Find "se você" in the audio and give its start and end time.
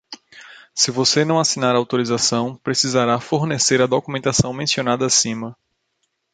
0.73-1.23